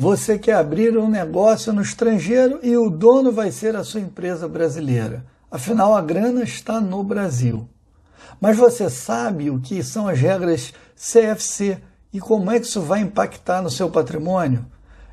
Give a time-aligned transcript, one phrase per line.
[0.00, 4.46] Você quer abrir um negócio no estrangeiro e o dono vai ser a sua empresa
[4.46, 5.26] brasileira.
[5.50, 7.68] Afinal, a grana está no Brasil.
[8.40, 11.78] Mas você sabe o que são as regras CFC
[12.12, 14.64] e como é que isso vai impactar no seu patrimônio?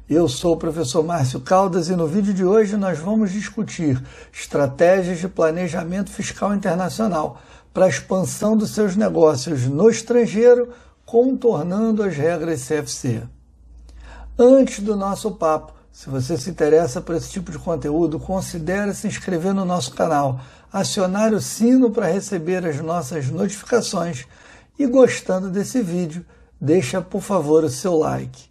[0.07, 3.99] Eu sou o professor Márcio Caldas e no vídeo de hoje nós vamos discutir
[4.31, 7.41] estratégias de planejamento fiscal internacional
[7.73, 10.69] para a expansão dos seus negócios no estrangeiro,
[11.03, 13.23] contornando as regras CFC.
[14.37, 19.07] Antes do nosso papo, se você se interessa por esse tipo de conteúdo, considere se
[19.07, 20.41] inscrever no nosso canal,
[20.73, 24.25] acionar o sino para receber as nossas notificações
[24.77, 26.25] e gostando desse vídeo,
[26.59, 28.49] deixa por favor o seu like.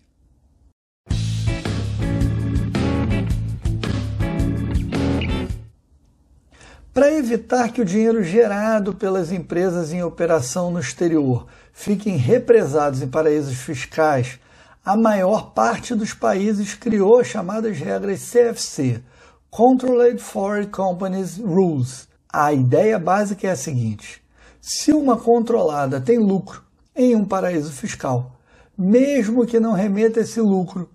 [6.95, 13.09] Para evitar que o dinheiro gerado pelas empresas em operação no exterior fiquem represados em
[13.09, 14.39] paraísos fiscais,
[14.85, 19.03] a maior parte dos países criou as chamadas regras CFC,
[19.51, 22.07] Controlled Foreign Companies Rules.
[22.31, 24.23] A ideia básica é a seguinte:
[24.61, 26.63] se uma controlada tem lucro
[26.95, 28.33] em um paraíso fiscal,
[28.77, 30.91] mesmo que não remeta esse lucro,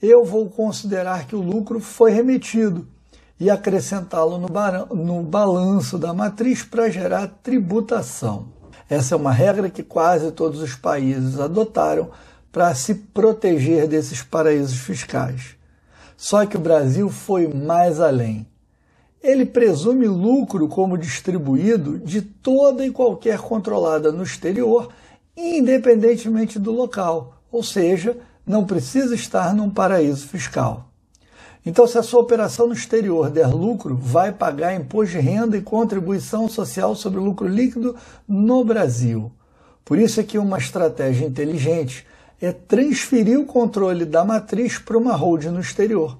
[0.00, 2.88] eu vou considerar que o lucro foi remetido
[3.38, 4.48] e acrescentá-lo no,
[4.94, 8.46] no balanço da matriz para gerar tributação.
[8.88, 12.10] Essa é uma regra que quase todos os países adotaram
[12.54, 15.56] para se proteger desses paraísos fiscais.
[16.16, 18.46] Só que o Brasil foi mais além.
[19.20, 24.88] Ele presume lucro como distribuído de toda e qualquer controlada no exterior,
[25.36, 28.16] independentemente do local, ou seja,
[28.46, 30.88] não precisa estar num paraíso fiscal.
[31.66, 35.60] Então, se a sua operação no exterior der lucro, vai pagar imposto de renda e
[35.60, 37.96] contribuição social sobre o lucro líquido
[38.28, 39.32] no Brasil.
[39.84, 42.06] Por isso é que uma estratégia inteligente
[42.44, 46.18] é transferir o controle da matriz para uma holding no exterior.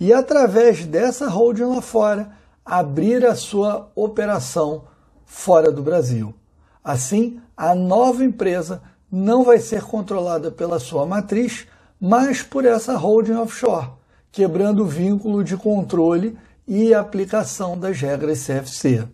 [0.00, 2.32] E através dessa holding lá fora,
[2.64, 4.84] abrir a sua operação
[5.24, 6.34] fora do Brasil.
[6.82, 11.66] Assim, a nova empresa não vai ser controlada pela sua matriz,
[12.00, 13.90] mas por essa holding offshore,
[14.32, 16.36] quebrando o vínculo de controle
[16.66, 19.06] e aplicação das regras CFC.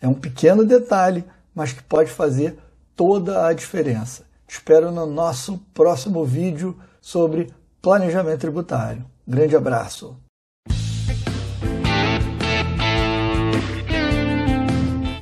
[0.00, 1.24] É um pequeno detalhe,
[1.54, 2.56] mas que pode fazer
[2.96, 9.06] toda a diferença espero no nosso próximo vídeo sobre planejamento tributário.
[9.26, 10.21] Grande abraço!